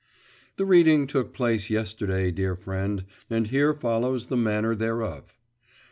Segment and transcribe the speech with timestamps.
[0.55, 5.35] The reading took place yesterday, dear friend, and here follows the manner thereof.